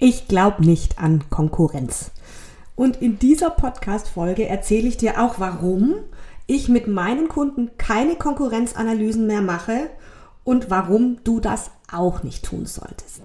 [0.00, 2.12] Ich glaube nicht an Konkurrenz.
[2.76, 5.96] Und in dieser Podcast-Folge erzähle ich dir auch, warum
[6.46, 9.90] ich mit meinen Kunden keine Konkurrenzanalysen mehr mache
[10.44, 13.22] und warum du das auch nicht tun solltest.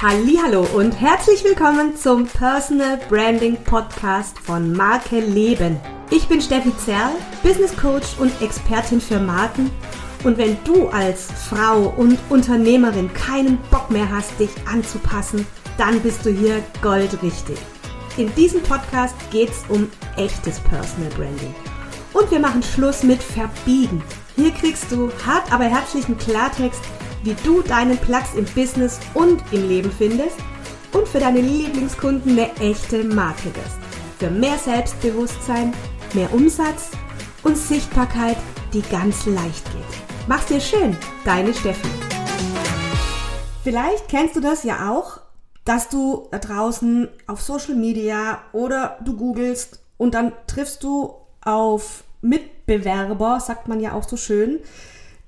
[0.00, 5.80] Hallo und herzlich willkommen zum Personal Branding Podcast von Marke Leben.
[6.10, 7.10] Ich bin Steffi Zerl,
[7.42, 9.72] Business Coach und Expertin für Marken
[10.24, 15.46] und wenn du als Frau und Unternehmerin keinen Bock mehr hast, dich anzupassen,
[15.76, 17.58] dann bist du hier goldrichtig.
[18.16, 21.54] In diesem Podcast geht es um echtes Personal Branding.
[22.12, 24.02] Und wir machen Schluss mit Verbiegen.
[24.34, 26.80] Hier kriegst du hart aber herzlichen Klartext,
[27.22, 30.36] wie du deinen Platz im Business und im Leben findest
[30.92, 33.78] und für deine Lieblingskunden eine echte Marke wirst.
[34.18, 35.72] Für mehr Selbstbewusstsein,
[36.12, 36.90] mehr Umsatz
[37.44, 38.36] und Sichtbarkeit,
[38.72, 40.07] die ganz leicht geht.
[40.28, 41.88] Mach's dir schön, deine Steffi.
[43.64, 45.20] Vielleicht kennst du das ja auch,
[45.64, 52.04] dass du da draußen auf Social Media oder du googelst und dann triffst du auf
[52.20, 54.58] Mitbewerber, sagt man ja auch so schön,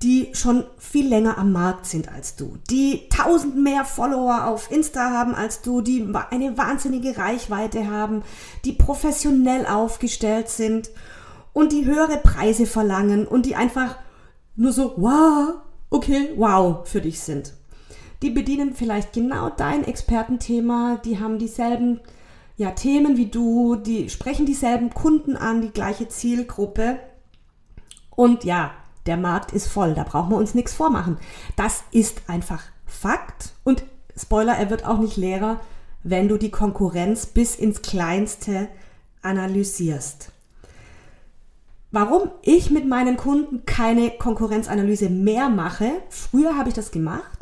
[0.03, 5.09] die schon viel länger am Markt sind als du, die tausend mehr Follower auf Insta
[5.09, 8.21] haben als du, die eine wahnsinnige Reichweite haben,
[8.65, 10.91] die professionell aufgestellt sind
[11.53, 13.95] und die höhere Preise verlangen und die einfach
[14.55, 17.53] nur so, wow, okay, wow für dich sind.
[18.21, 22.01] Die bedienen vielleicht genau dein Expertenthema, die haben dieselben
[22.57, 26.99] ja, Themen wie du, die sprechen dieselben Kunden an, die gleiche Zielgruppe.
[28.11, 28.71] Und ja,
[29.07, 31.17] der Markt ist voll, da brauchen wir uns nichts vormachen.
[31.55, 33.83] Das ist einfach Fakt und
[34.15, 35.59] Spoiler, er wird auch nicht leerer,
[36.03, 38.67] wenn du die Konkurrenz bis ins Kleinste
[39.21, 40.31] analysierst.
[41.91, 47.41] Warum ich mit meinen Kunden keine Konkurrenzanalyse mehr mache, früher habe ich das gemacht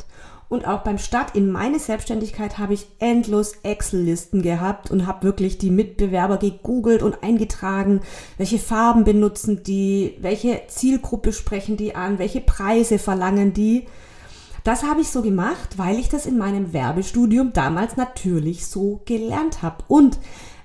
[0.50, 5.58] und auch beim Start in meine Selbstständigkeit habe ich endlos Excel-Listen gehabt und habe wirklich
[5.58, 8.00] die Mitbewerber gegoogelt und eingetragen,
[8.36, 13.86] welche Farben benutzen die, welche Zielgruppe sprechen die an, welche Preise verlangen die.
[14.64, 19.62] Das habe ich so gemacht, weil ich das in meinem Werbestudium damals natürlich so gelernt
[19.62, 19.84] habe.
[19.86, 20.18] Und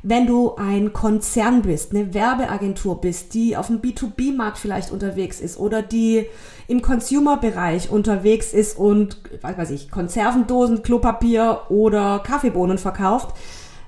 [0.08, 5.58] wenn du ein Konzern bist, eine Werbeagentur bist, die auf dem B2B-Markt vielleicht unterwegs ist
[5.58, 6.28] oder die
[6.68, 13.36] im Consumer-Bereich unterwegs ist und, was weiß ich, Konservendosen, Klopapier oder Kaffeebohnen verkauft,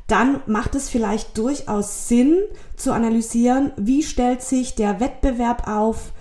[0.07, 2.39] dann macht es vielleicht durchaus Sinn
[2.75, 6.13] zu analysieren, wie stellt sich der Wettbewerb auf,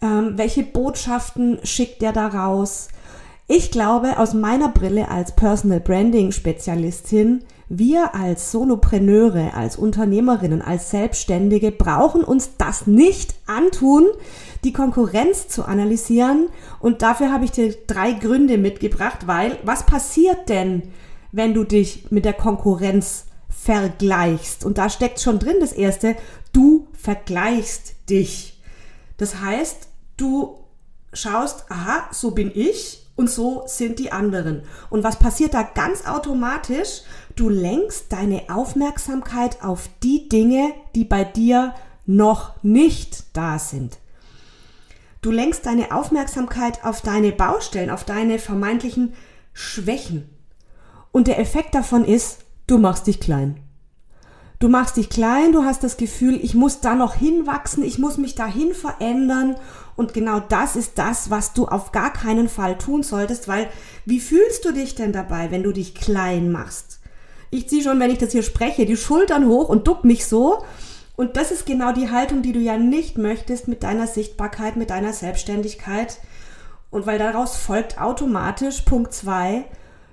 [0.00, 2.90] ähm, welche Botschaften schickt der da raus.
[3.48, 7.42] Ich glaube, aus meiner Brille als Personal Branding Spezialistin
[7.74, 14.08] wir als Solopreneure, als Unternehmerinnen, als Selbstständige brauchen uns das nicht antun,
[14.62, 16.50] die Konkurrenz zu analysieren.
[16.80, 20.82] Und dafür habe ich dir drei Gründe mitgebracht, weil was passiert denn,
[21.32, 24.66] wenn du dich mit der Konkurrenz vergleichst?
[24.66, 26.14] Und da steckt schon drin das erste,
[26.52, 28.60] du vergleichst dich.
[29.16, 30.58] Das heißt, du
[31.14, 34.62] schaust, aha, so bin ich und so sind die anderen.
[34.90, 37.02] Und was passiert da ganz automatisch?
[37.36, 41.74] Du lenkst deine Aufmerksamkeit auf die Dinge, die bei dir
[42.06, 43.98] noch nicht da sind.
[45.20, 49.14] Du lenkst deine Aufmerksamkeit auf deine Baustellen, auf deine vermeintlichen
[49.52, 50.28] Schwächen.
[51.12, 53.60] Und der Effekt davon ist, du machst dich klein.
[54.62, 58.16] Du machst dich klein, du hast das Gefühl, ich muss da noch hinwachsen, ich muss
[58.16, 59.56] mich dahin verändern.
[59.96, 63.68] Und genau das ist das, was du auf gar keinen Fall tun solltest, weil
[64.06, 67.00] wie fühlst du dich denn dabei, wenn du dich klein machst?
[67.50, 70.62] Ich ziehe schon, wenn ich das hier spreche, die Schultern hoch und duck mich so.
[71.16, 74.90] Und das ist genau die Haltung, die du ja nicht möchtest mit deiner Sichtbarkeit, mit
[74.90, 76.20] deiner Selbstständigkeit.
[76.88, 79.64] Und weil daraus folgt automatisch Punkt zwei: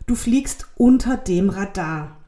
[0.08, 2.19] du fliegst unter dem Radar.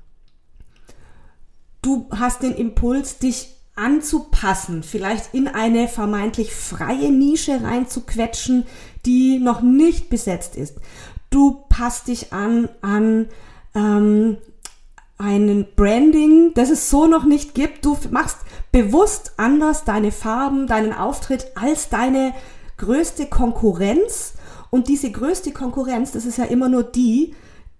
[1.81, 8.65] Du hast den Impuls, dich anzupassen, vielleicht in eine vermeintlich freie Nische reinzuquetschen,
[9.05, 10.75] die noch nicht besetzt ist.
[11.29, 13.29] Du passt dich an an
[13.73, 14.37] ähm,
[15.17, 17.85] einen Branding, das es so noch nicht gibt.
[17.85, 18.37] Du machst
[18.71, 22.33] bewusst anders deine Farben, deinen Auftritt als deine
[22.77, 24.33] größte Konkurrenz.
[24.71, 27.35] Und diese größte Konkurrenz, das ist ja immer nur die,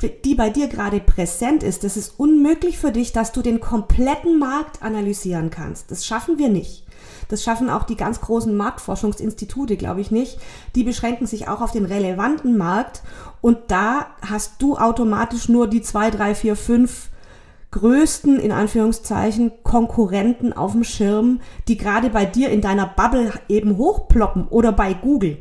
[0.10, 1.84] die bei dir gerade präsent ist.
[1.84, 5.92] Das ist unmöglich für dich, dass du den kompletten Markt analysieren kannst.
[5.92, 6.86] Das schaffen wir nicht.
[7.30, 10.38] Das schaffen auch die ganz großen Marktforschungsinstitute, glaube ich nicht.
[10.76, 13.04] Die beschränken sich auch auf den relevanten Markt
[13.40, 17.10] und da hast du automatisch nur die zwei, drei, vier, fünf
[17.72, 21.40] größten, in Anführungszeichen, Konkurrenten auf dem Schirm,
[21.70, 25.38] die gerade bei dir in deiner Bubble eben hochploppen oder bei Google.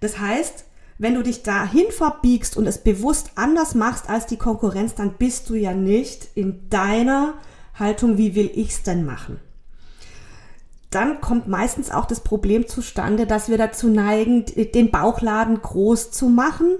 [0.00, 0.64] Das heißt,
[1.00, 5.48] wenn du dich dahin verbiegst und es bewusst anders machst als die Konkurrenz, dann bist
[5.48, 7.32] du ja nicht in deiner
[7.74, 9.40] Haltung, wie will ich's denn machen?
[10.90, 16.28] Dann kommt meistens auch das Problem zustande, dass wir dazu neigen, den Bauchladen groß zu
[16.28, 16.76] machen,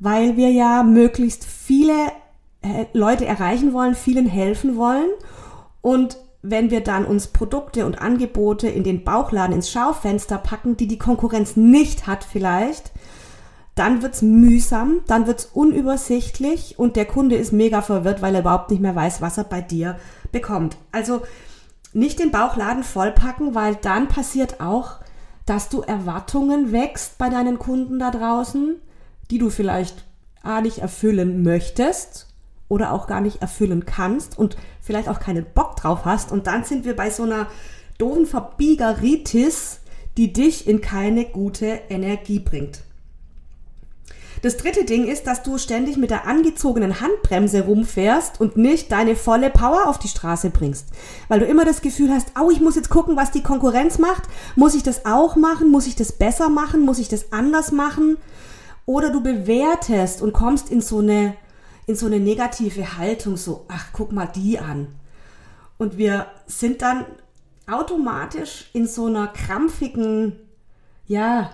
[0.00, 1.92] weil wir ja möglichst viele
[2.62, 5.10] äh, Leute erreichen wollen, vielen helfen wollen
[5.82, 10.88] und wenn wir dann uns Produkte und Angebote in den Bauchladen ins Schaufenster packen, die
[10.88, 12.90] die Konkurrenz nicht hat vielleicht,
[13.76, 18.70] dann wird's mühsam, dann wird's unübersichtlich und der Kunde ist mega verwirrt, weil er überhaupt
[18.70, 19.96] nicht mehr weiß, was er bei dir
[20.32, 20.76] bekommt.
[20.92, 21.22] Also
[21.92, 24.96] nicht den Bauchladen vollpacken, weil dann passiert auch,
[25.44, 28.76] dass du Erwartungen wächst bei deinen Kunden da draußen,
[29.30, 30.04] die du vielleicht
[30.42, 32.28] A nicht erfüllen möchtest
[32.68, 36.32] oder auch gar nicht erfüllen kannst und vielleicht auch keinen Bock drauf hast.
[36.32, 37.46] Und dann sind wir bei so einer
[37.98, 39.80] doofen Verbiegeritis,
[40.16, 42.85] die dich in keine gute Energie bringt.
[44.42, 49.16] Das dritte Ding ist, dass du ständig mit der angezogenen Handbremse rumfährst und nicht deine
[49.16, 50.86] volle Power auf die Straße bringst.
[51.28, 54.24] Weil du immer das Gefühl hast, oh, ich muss jetzt gucken, was die Konkurrenz macht.
[54.54, 55.70] Muss ich das auch machen?
[55.70, 56.82] Muss ich das besser machen?
[56.82, 58.18] Muss ich das anders machen?
[58.84, 61.34] Oder du bewertest und kommst in so eine
[61.86, 64.88] in so eine negative Haltung, so, ach, guck mal die an.
[65.78, 67.06] Und wir sind dann
[67.68, 70.36] automatisch in so einer krampfigen,
[71.06, 71.50] ja,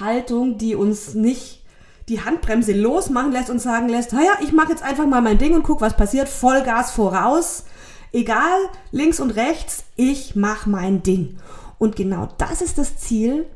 [0.00, 1.62] Haltung, die uns nicht
[2.08, 5.54] die Handbremse losmachen lässt und sagen lässt, naja, ich mache jetzt einfach mal mein Ding
[5.54, 7.64] und guck, was passiert, Vollgas voraus,
[8.12, 8.58] egal,
[8.92, 11.38] links und rechts, ich mache mein Ding.
[11.78, 13.46] Und genau das ist das Ziel,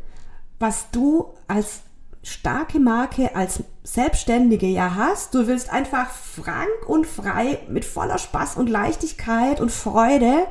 [0.58, 1.80] was du als
[2.22, 5.34] starke Marke als Selbstständige ja hast.
[5.34, 10.46] Du willst einfach frank und frei mit voller Spaß und Leichtigkeit und Freude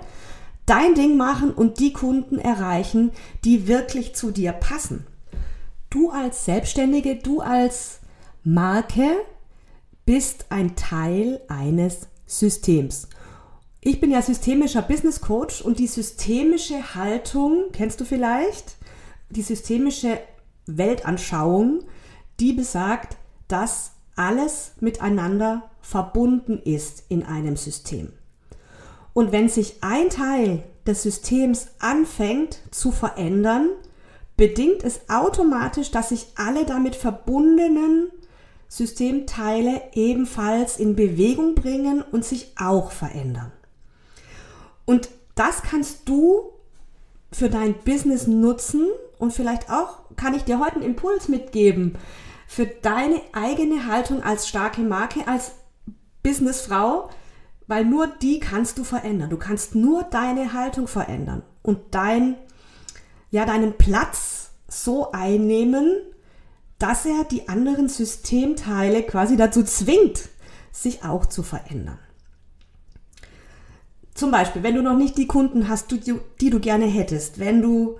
[0.66, 3.12] dein Ding machen und die Kunden erreichen,
[3.44, 5.06] die wirklich zu dir passen.
[5.89, 8.00] Du als Selbstständige, du als
[8.44, 9.09] Marke
[10.06, 13.07] bist ein Teil eines Systems.
[13.81, 18.75] Ich bin ja systemischer Business Coach und die systemische Haltung, kennst du vielleicht?
[19.30, 20.19] Die systemische
[20.68, 21.83] Weltanschauung,
[22.39, 28.13] die besagt, dass alles miteinander verbunden ist in einem System.
[29.13, 33.69] Und wenn sich ein Teil des Systems anfängt zu verändern,
[34.39, 38.09] bedingt es automatisch, dass sich alle damit verbundenen
[38.69, 43.51] Systemteile ebenfalls in Bewegung bringen und sich auch verändern.
[44.86, 46.53] Und das kannst du
[47.33, 48.88] für dein Business nutzen
[49.18, 51.97] und vielleicht auch kann ich dir heute einen Impuls mitgeben
[52.47, 55.51] für deine eigene Haltung als starke Marke, als
[56.24, 57.09] Businessfrau,
[57.68, 59.30] weil nur die kannst du verändern.
[59.30, 62.36] Du kannst nur deine Haltung verändern und dein,
[63.31, 66.02] ja, deinen Platz so einnehmen,
[66.78, 70.30] dass er die anderen Systemteile quasi dazu zwingt,
[70.72, 72.00] sich auch zu verändern.
[74.14, 77.98] Zum Beispiel, wenn du noch nicht die Kunden hast, die, du gerne hättest, wenn du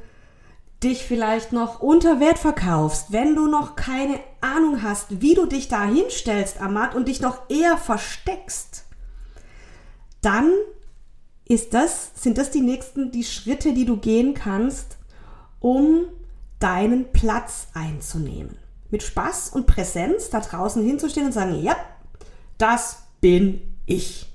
[0.84, 5.68] dich vielleicht noch unter Wert verkaufst, wenn du noch keine Ahnung hast, wie du dich
[5.68, 8.86] da hinstellst am Markt und dich noch eher versteckst,
[10.22, 10.52] dann
[11.46, 14.99] ist das, sind das die nächsten, die Schritte, die du gehen kannst,
[15.60, 16.06] um
[16.60, 18.58] deinen Platz einzunehmen.
[18.92, 21.76] Mit Spaß und Präsenz da draußen hinzustehen und sagen, ja,
[22.58, 24.28] das bin ich.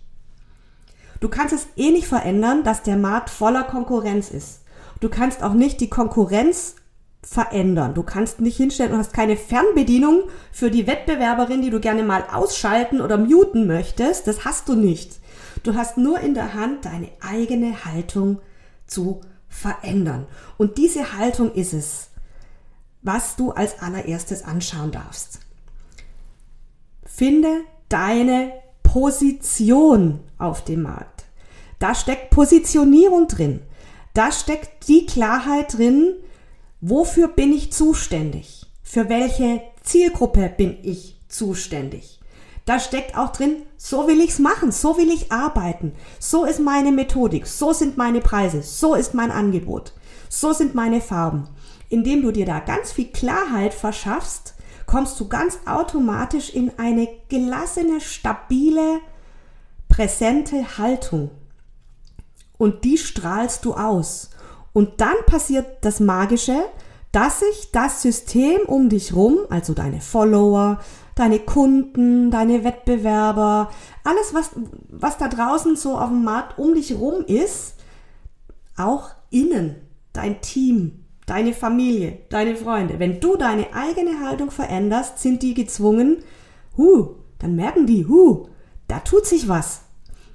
[1.20, 4.60] Du kannst es eh nicht verändern, dass der Markt voller Konkurrenz ist.
[5.00, 6.76] Du kannst auch nicht die Konkurrenz
[7.22, 7.94] verändern.
[7.94, 12.24] Du kannst nicht hinstellen und hast keine Fernbedienung für die Wettbewerberin, die du gerne mal
[12.32, 14.26] ausschalten oder muten möchtest.
[14.26, 15.18] Das hast du nicht.
[15.62, 18.40] Du hast nur in der Hand, deine eigene Haltung
[18.86, 19.22] zu
[19.54, 20.26] verändern.
[20.58, 22.08] Und diese Haltung ist es,
[23.02, 25.38] was du als allererstes anschauen darfst.
[27.04, 31.24] Finde deine Position auf dem Markt.
[31.78, 33.60] Da steckt Positionierung drin.
[34.12, 36.14] Da steckt die Klarheit drin,
[36.80, 38.66] wofür bin ich zuständig?
[38.82, 42.20] Für welche Zielgruppe bin ich zuständig?
[42.64, 46.90] Da steckt auch drin, so will ich's machen, so will ich arbeiten, so ist meine
[46.90, 49.92] Methodik, so sind meine Preise, so ist mein Angebot,
[50.30, 51.48] so sind meine Farben.
[51.90, 54.54] Indem du dir da ganz viel Klarheit verschaffst,
[54.86, 59.00] kommst du ganz automatisch in eine gelassene, stabile,
[59.90, 61.30] präsente Haltung
[62.56, 64.30] und die strahlst du aus.
[64.72, 66.58] Und dann passiert das Magische,
[67.12, 70.80] dass sich das System um dich rum, also deine Follower,
[71.14, 73.70] deine Kunden, deine Wettbewerber,
[74.02, 74.50] alles, was,
[74.88, 77.76] was da draußen so auf dem Markt um dich rum ist,
[78.76, 79.76] auch innen,
[80.12, 86.18] dein Team, deine Familie, deine Freunde, wenn du deine eigene Haltung veränderst, sind die gezwungen,
[86.76, 88.48] hu, dann merken die, hu,
[88.88, 89.82] da tut sich was.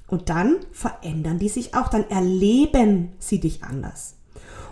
[0.07, 4.15] Und dann verändern die sich auch, dann erleben sie dich anders.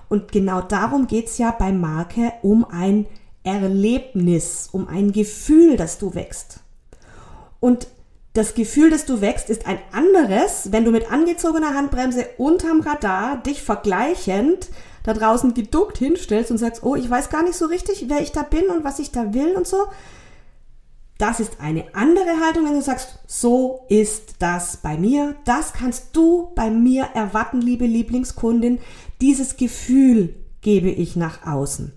[0.09, 3.05] Und genau darum geht's ja bei Marke um ein
[3.47, 6.59] Erlebnis, um ein Gefühl, dass du wächst.
[7.59, 7.87] Und
[8.33, 13.37] das Gefühl, dass du wächst, ist ein anderes, wenn du mit angezogener Handbremse unterm Radar
[13.37, 14.69] dich vergleichend
[15.03, 18.33] da draußen geduckt hinstellst und sagst, oh, ich weiß gar nicht so richtig, wer ich
[18.33, 19.87] da bin und was ich da will und so.
[21.17, 25.35] Das ist eine andere Haltung, wenn du sagst, so ist das bei mir.
[25.45, 28.79] Das kannst du bei mir erwarten, liebe Lieblingskundin.
[29.19, 31.93] Dieses Gefühl gebe ich nach außen.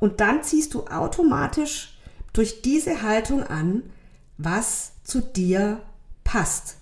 [0.00, 1.98] Und dann ziehst du automatisch
[2.32, 3.82] durch diese Haltung an,
[4.36, 5.80] was zu dir
[6.24, 6.76] passt.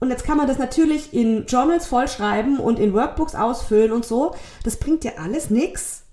[0.00, 4.34] Und jetzt kann man das natürlich in Journals vollschreiben und in Workbooks ausfüllen und so.
[4.62, 6.04] Das bringt dir alles nichts.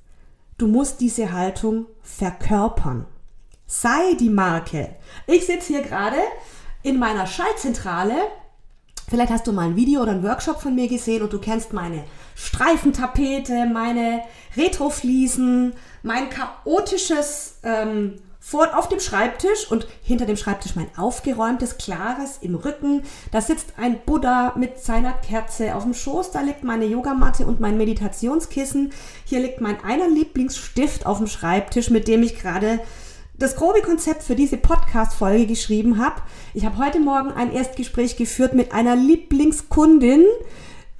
[0.57, 3.05] Du musst diese Haltung verkörpern.
[3.67, 4.95] Sei die Marke.
[5.27, 6.17] Ich sitze hier gerade
[6.83, 8.15] in meiner Schaltzentrale.
[9.09, 11.73] Vielleicht hast du mal ein Video oder einen Workshop von mir gesehen und du kennst
[11.73, 12.05] meine
[12.35, 14.21] Streifentapete, meine
[14.55, 22.39] Retrofliesen, mein chaotisches ähm, vor, auf dem Schreibtisch und hinter dem Schreibtisch mein aufgeräumtes, klares
[22.41, 23.03] im Rücken.
[23.31, 26.31] Da sitzt ein Buddha mit seiner Kerze auf dem Schoß.
[26.31, 28.93] Da liegt meine Yogamatte und mein Meditationskissen.
[29.25, 32.79] Hier liegt mein einer Lieblingsstift auf dem Schreibtisch, mit dem ich gerade
[33.37, 36.21] das grobe Konzept für diese Podcast-Folge geschrieben habe.
[36.55, 40.25] Ich habe heute Morgen ein Erstgespräch geführt mit einer Lieblingskundin.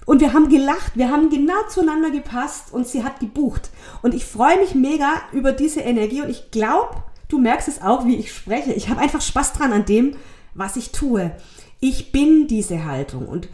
[0.06, 3.70] Und wir haben gelacht, wir haben genau zueinander gepasst und sie hat gebucht.
[4.02, 8.06] Und ich freue mich mega über diese Energie und ich glaube, Du merkst es auch,
[8.06, 8.74] wie ich spreche.
[8.74, 10.18] Ich habe einfach Spaß dran an dem,
[10.54, 11.32] was ich tue.
[11.80, 13.26] Ich bin diese Haltung.
[13.26, 13.48] Und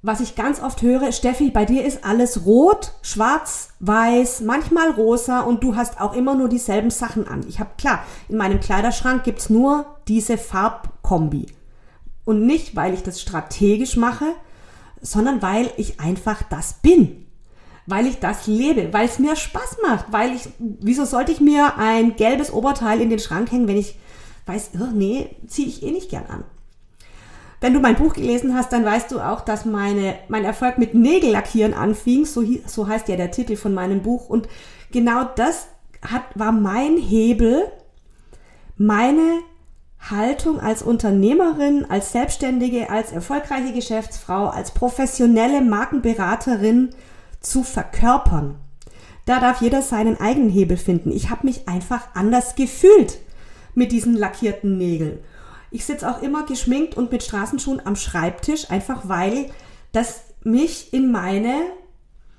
[0.00, 5.40] was ich ganz oft höre, Steffi, bei dir ist alles rot, schwarz, weiß, manchmal rosa
[5.40, 7.44] und du hast auch immer nur dieselben Sachen an.
[7.46, 11.44] Ich habe klar, in meinem Kleiderschrank gibt es nur diese Farbkombi.
[12.24, 14.32] Und nicht, weil ich das strategisch mache,
[15.00, 17.26] sondern weil ich einfach das bin.
[17.86, 21.76] Weil ich das lebe, weil es mir Spaß macht, weil ich, wieso sollte ich mir
[21.76, 23.96] ein gelbes Oberteil in den Schrank hängen, wenn ich
[24.46, 26.44] weiß, oh, nee, ziehe ich eh nicht gern an.
[27.60, 30.94] Wenn du mein Buch gelesen hast, dann weißt du auch, dass meine, mein Erfolg mit
[30.94, 34.30] Nägellackieren anfing, so, so heißt ja der Titel von meinem Buch.
[34.30, 34.48] Und
[34.92, 35.68] genau das
[36.02, 37.70] hat, war mein Hebel,
[38.76, 39.40] meine
[40.00, 46.90] Haltung als Unternehmerin, als Selbstständige, als erfolgreiche Geschäftsfrau, als professionelle Markenberaterin
[47.40, 48.56] zu verkörpern.
[49.26, 51.12] Da darf jeder seinen eigenen Hebel finden.
[51.12, 53.18] Ich habe mich einfach anders gefühlt
[53.74, 55.18] mit diesen lackierten Nägeln.
[55.70, 59.50] Ich sitze auch immer geschminkt und mit Straßenschuhen am Schreibtisch, einfach weil
[59.92, 61.54] das mich in meine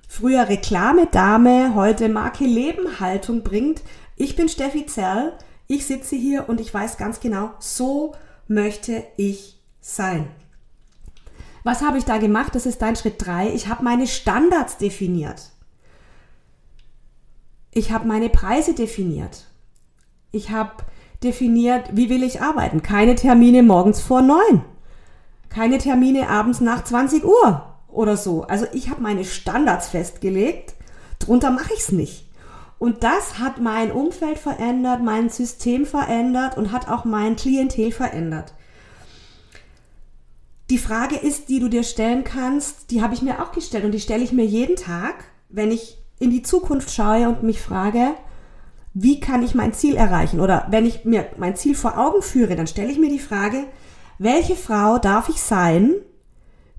[0.07, 3.81] früher Reklamedame, heute Marke Leben Haltung bringt.
[4.17, 5.31] Ich bin Steffi Zerl,
[5.71, 8.13] ich sitze hier und ich weiß ganz genau, so
[8.47, 10.29] möchte ich sein.
[11.63, 12.55] Was habe ich da gemacht?
[12.55, 13.53] Das ist dein Schritt 3.
[13.53, 15.51] Ich habe meine Standards definiert.
[17.71, 19.45] Ich habe meine Preise definiert.
[20.31, 20.83] Ich habe
[21.23, 22.81] definiert, wie will ich arbeiten.
[22.81, 24.39] Keine Termine morgens vor 9.
[25.49, 28.43] Keine Termine abends nach 20 Uhr oder so.
[28.43, 30.73] Also ich habe meine Standards festgelegt.
[31.19, 32.30] Drunter mache ich es nicht.
[32.81, 38.55] Und das hat mein Umfeld verändert, mein System verändert und hat auch mein Klientel verändert.
[40.71, 43.91] Die Frage ist, die du dir stellen kannst, die habe ich mir auch gestellt und
[43.91, 48.15] die stelle ich mir jeden Tag, wenn ich in die Zukunft schaue und mich frage,
[48.95, 50.39] wie kann ich mein Ziel erreichen?
[50.39, 53.65] Oder wenn ich mir mein Ziel vor Augen führe, dann stelle ich mir die Frage,
[54.17, 55.93] welche Frau darf ich sein,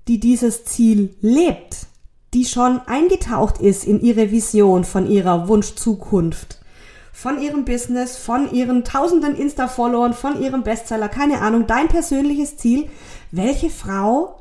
[0.09, 1.87] die dieses Ziel lebt,
[2.33, 6.59] die schon eingetaucht ist in ihre Vision von ihrer Wunschzukunft,
[7.11, 12.89] von ihrem Business, von ihren tausenden Insta-Followern, von ihrem Bestseller, keine Ahnung, dein persönliches Ziel,
[13.31, 14.39] welche Frau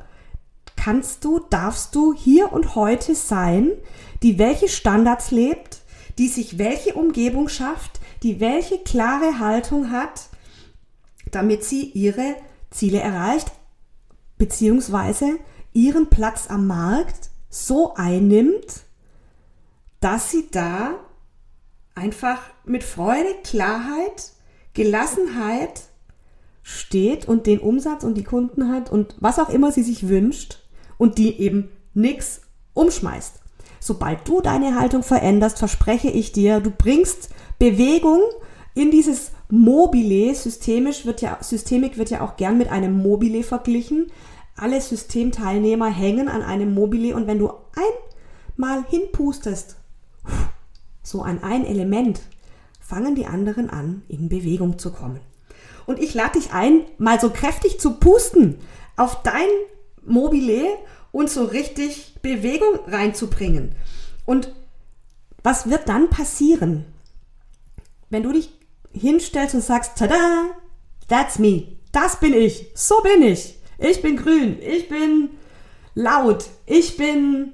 [0.75, 3.71] kannst du, darfst du hier und heute sein,
[4.23, 5.83] die welche Standards lebt,
[6.19, 10.29] die sich welche Umgebung schafft, die welche klare Haltung hat,
[11.31, 12.37] damit sie ihre
[12.71, 13.53] Ziele erreicht,
[14.39, 15.39] beziehungsweise
[15.73, 18.81] ihren Platz am Markt so einnimmt,
[20.01, 20.95] dass sie da
[21.95, 24.33] einfach mit Freude, Klarheit,
[24.73, 25.83] Gelassenheit
[26.63, 30.61] steht und den Umsatz und die Kunden hat und was auch immer sie sich wünscht
[30.97, 32.41] und die eben nichts
[32.73, 33.41] umschmeißt.
[33.81, 37.29] Sobald du deine Haltung veränderst, verspreche ich dir, du bringst
[37.59, 38.21] Bewegung
[38.75, 40.35] in dieses Mobile.
[40.35, 44.11] Systemisch wird ja, Systemik wird ja auch gern mit einem Mobile verglichen.
[44.57, 47.53] Alle Systemteilnehmer hängen an einem Mobile und wenn du
[48.57, 49.77] einmal hinpustest,
[51.03, 52.21] so an ein Element,
[52.81, 55.21] fangen die anderen an, in Bewegung zu kommen.
[55.87, 58.59] Und ich lade dich ein, mal so kräftig zu pusten
[58.97, 59.49] auf dein
[60.05, 60.77] Mobile
[61.11, 63.75] und so richtig Bewegung reinzubringen.
[64.27, 64.53] Und
[65.43, 66.85] was wird dann passieren,
[68.11, 68.51] wenn du dich
[68.93, 70.51] hinstellst und sagst, tada,
[71.09, 75.31] that's me, das bin ich, so bin ich, ich bin grün, ich bin
[75.95, 77.53] laut, ich bin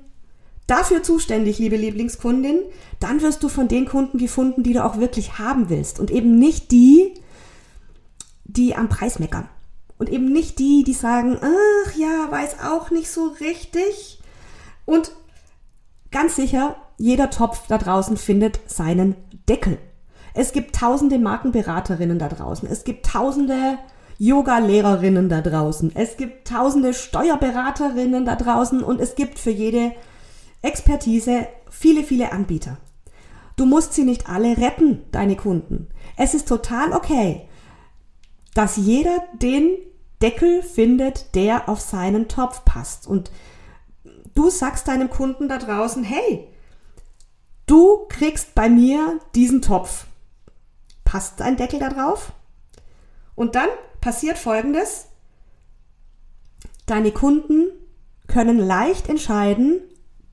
[0.67, 2.61] dafür zuständig, liebe Lieblingskundin,
[3.01, 6.39] dann wirst du von den Kunden gefunden, die du auch wirklich haben willst und eben
[6.39, 7.15] nicht die,
[8.45, 9.49] die am Preis meckern.
[9.99, 14.21] Und eben nicht die, die sagen, ach ja, weiß auch nicht so richtig.
[14.85, 15.11] Und
[16.13, 19.17] ganz sicher, jeder Topf da draußen findet seinen
[19.49, 19.79] Deckel.
[20.35, 22.69] Es gibt tausende Markenberaterinnen da draußen.
[22.69, 23.79] Es gibt tausende
[24.19, 25.95] Yoga-Lehrerinnen da draußen.
[25.95, 29.93] Es gibt tausende Steuerberaterinnen da draußen und es gibt für jede
[30.61, 32.79] Expertise viele, viele Anbieter.
[33.57, 35.89] Du musst sie nicht alle retten, deine Kunden.
[36.17, 37.49] Es ist total okay,
[38.55, 39.71] dass jeder den
[40.21, 43.07] Deckel findet, der auf seinen Topf passt.
[43.07, 43.31] Und
[44.35, 46.49] du sagst deinem Kunden da draußen, hey,
[47.67, 50.07] du kriegst bei mir diesen Topf.
[51.05, 52.33] Passt ein Deckel da drauf?
[53.37, 53.69] Und dann
[54.01, 55.07] passiert Folgendes.
[56.87, 57.67] Deine Kunden
[58.27, 59.81] können leicht entscheiden,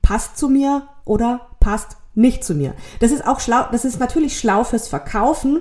[0.02, 2.74] passt zu mir oder passt nicht zu mir.
[3.00, 5.60] Das ist auch schlau, das ist natürlich schlau fürs Verkaufen.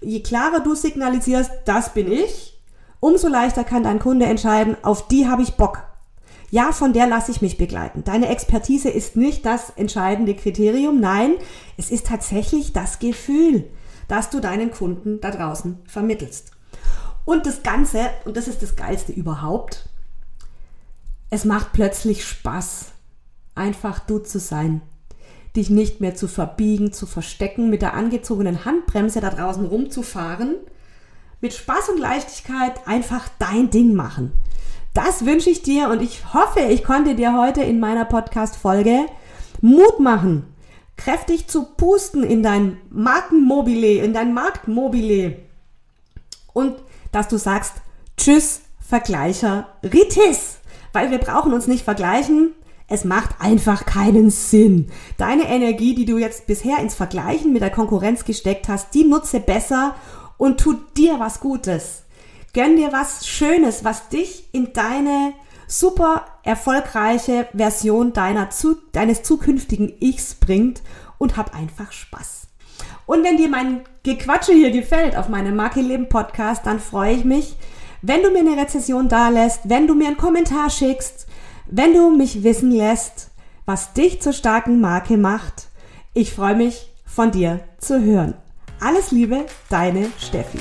[0.00, 2.60] Je klarer du signalisierst, das bin ich,
[3.00, 5.84] umso leichter kann dein Kunde entscheiden, auf die habe ich Bock.
[6.50, 8.04] Ja, von der lasse ich mich begleiten.
[8.04, 11.00] Deine Expertise ist nicht das entscheidende Kriterium.
[11.00, 11.34] Nein,
[11.78, 13.70] es ist tatsächlich das Gefühl,
[14.06, 16.50] das du deinen Kunden da draußen vermittelst.
[17.24, 19.88] Und das Ganze, und das ist das Geilste überhaupt,
[21.30, 22.92] es macht plötzlich Spaß,
[23.54, 24.82] einfach du zu sein.
[25.56, 30.56] Dich nicht mehr zu verbiegen, zu verstecken, mit der angezogenen Handbremse da draußen rumzufahren.
[31.40, 34.32] Mit Spaß und Leichtigkeit einfach dein Ding machen.
[34.94, 39.06] Das wünsche ich dir und ich hoffe, ich konnte dir heute in meiner Podcast-Folge
[39.62, 40.44] Mut machen,
[40.96, 45.38] kräftig zu pusten in dein Markenmobile, in dein Marktmobile
[46.52, 46.76] und
[47.12, 47.74] dass du sagst,
[48.16, 50.58] tschüss, Vergleicher, Ritis,
[50.92, 52.52] weil wir brauchen uns nicht vergleichen,
[52.88, 54.90] es macht einfach keinen Sinn.
[55.16, 59.40] Deine Energie, die du jetzt bisher ins Vergleichen mit der Konkurrenz gesteckt hast, die nutze
[59.40, 59.94] besser
[60.36, 62.02] und tut dir was Gutes.
[62.52, 65.32] Gönn dir was Schönes, was dich in deine
[65.66, 68.50] super erfolgreiche Version deiner,
[68.92, 70.82] deines zukünftigen Ichs bringt
[71.16, 72.48] und hab einfach Spaß.
[73.06, 77.24] Und wenn dir mein Gequatsche hier gefällt auf meinem Marke Leben Podcast, dann freue ich
[77.24, 77.56] mich,
[78.00, 81.26] wenn du mir eine Rezession da lässt, wenn du mir einen Kommentar schickst,
[81.66, 83.30] wenn du mich wissen lässt,
[83.64, 85.68] was dich zur starken Marke macht.
[86.14, 88.34] Ich freue mich, von dir zu hören.
[88.80, 90.58] Alles Liebe, deine Steffi.